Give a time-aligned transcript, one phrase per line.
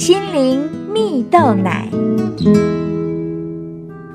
[0.00, 1.86] 心灵蜜豆奶。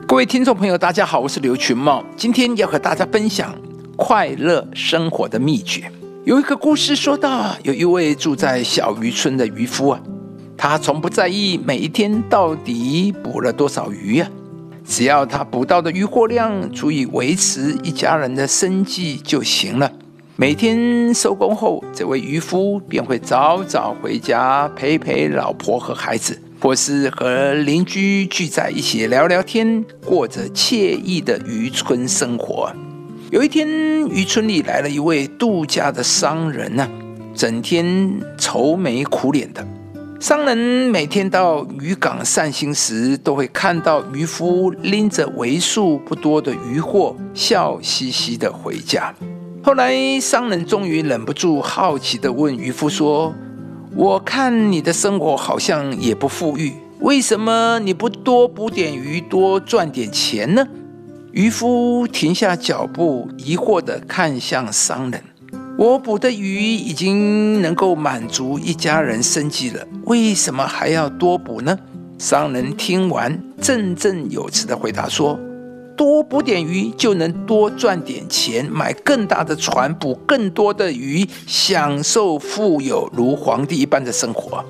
[0.07, 3.53] 各位听众朋友，大家好，我是刘群茂，今天要和大家分享
[3.95, 5.83] 快乐生活的秘诀。
[6.23, 10.01] 有一个故事说到，有一位住在小渔村的渔夫啊，
[10.57, 14.27] 他从不在意每一天到底捕了多少鱼啊，
[14.83, 19.91] 只要他捕到的渔获量足以维持一家人的生计就行了。
[20.37, 32.69] 每天收工后，这位渔夫便会早早回家陪陪老婆和孩子，或是和邻居聚在一起聊聊天，过着惬意的渔村生活。
[33.31, 33.65] 有一天，
[34.09, 36.85] 渔村里来了一位度假的商人呢，
[37.33, 39.65] 整天愁眉苦脸的。
[40.19, 49.15] 商人每天到渔港散心时，都会看到渔夫拎着为数不多的渔获，笑嘻嘻的回家。
[49.65, 53.33] 后来，商人终于忍不住好奇地问渔夫说
[53.97, 60.63] ：“我看你的生活好像也不富裕，为什么你不多捕点鱼，多赚点钱呢？”
[61.33, 65.19] 渔夫停下脚步，疑惑地看向商人
[65.79, 71.75] ：“我捕的鱼已经能够满足一家人生计了，为什么还要多捕呢？”
[72.19, 75.39] 商人听完，振振有词地回答说。
[75.95, 84.63] 多捕点鱼就能多赚点钱，买更大的船，捕更多的鱼，享受富有如皇帝一般的生活。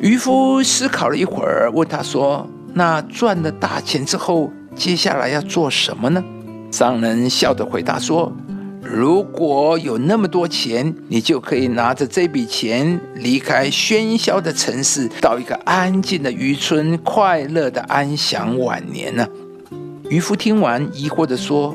[0.00, 6.22] 渔夫思考了一会儿，问他说：“那赚了大钱之后，接下来要做什么呢？”
[6.70, 8.30] 商人笑着回答说
[8.82, 19.26] ：“如果有那么多钱，你就可以拿着这笔钱离开喧嚣的城市，到一个安静的渔村，快乐的安享晚年呢。”
[20.08, 21.74] 渔夫听完，疑惑地说：“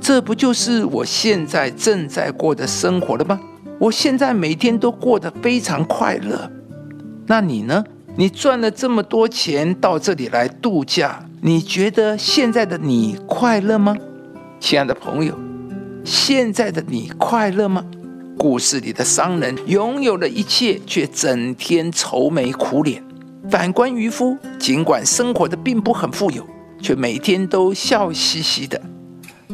[0.00, 3.38] 这不就是我现在正在过的生活了吗？
[3.78, 6.50] 我现在每天都过得非常快乐。
[7.26, 7.84] 那你呢？
[8.16, 13.94] 你赚了这么多钱到这里来度假，你觉得现在的你快乐吗？
[14.58, 15.38] 亲爱的朋友，
[16.02, 17.84] 现在的你快乐吗？
[18.38, 23.04] 故事里的商人拥有了一切，却整天愁眉苦脸。
[23.50, 26.42] 反观渔夫，尽管生活的并不很富有。”
[26.80, 28.80] 却每天都笑嘻嘻的，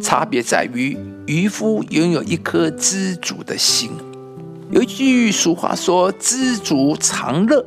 [0.00, 3.90] 差别在于渔夫拥有一颗知足的心。
[4.70, 7.64] 有一句俗话说：“知足常乐”，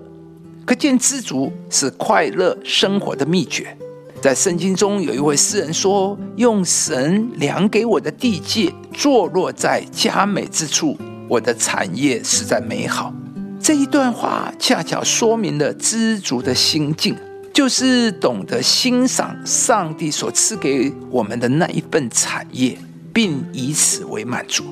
[0.65, 3.75] 可见知足是快乐生活的秘诀。
[4.21, 10.97] 在圣经中，有一位诗人说：“用神量给我的地界，坐落在佳美之处，
[11.29, 13.13] 我的产业实在美好。”
[13.61, 17.15] 这一段话恰巧说明了知足的心境。
[17.59, 22.77] 就是懂得欣赏上帝所赐给我们的那一份产业，
[23.11, 24.63] 并以此为满足。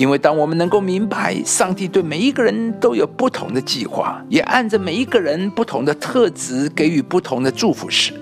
[0.00, 8.12] 因为当我们能够明白上帝对每一个人都有不同的计划，也按着每一个人不同的特质给予不同的祝福时，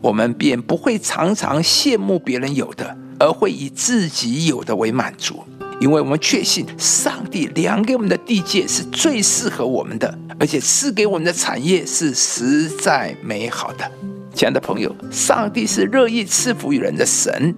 [0.00, 5.42] 我们便不会常常羡慕别人有的，而会以自己有的为满足。
[5.80, 13.90] 因为我们确信上帝量给我们的地界是最适合我们的，而且赐给我们的产业是实在美好的。
[14.34, 17.54] 亲爱的朋友，上帝是乐意赐福于人的神，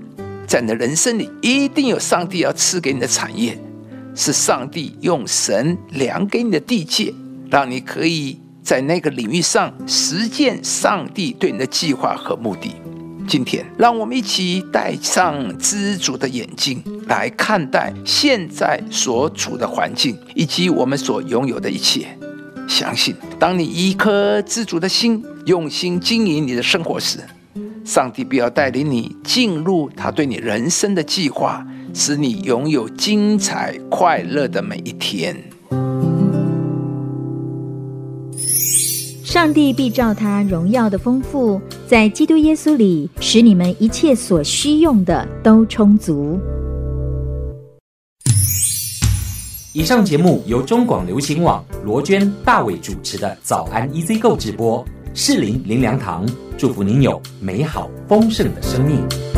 [0.47, 3.59] 在你的人生里一定有上帝要赐给你的产业，
[4.15, 7.15] 是上帝用神量给你的地界，
[7.51, 12.73] 让你可以在那个领域上实践上帝对你的计划和目的。
[13.27, 22.07] 今天，让我们一起戴上知足的眼镜来看待现在所处的环境以及我们所拥有的一切。
[22.69, 27.19] 相信，当你一颗知足的心，用心经营你的生活时，
[27.85, 35.37] 上帝必要带领你进入他对你人生的计划，使你拥有精彩快乐的每一天。
[39.25, 46.39] 上帝必照他荣耀的丰富，在基督耶稣里，使你们一切所需用的都充足。
[49.73, 56.25] 以上节目由中广流行网罗娟、大伟主持的《早安 EZ 购》直播，适林林良堂
[56.57, 59.30] 祝福您有美好丰盛的生命。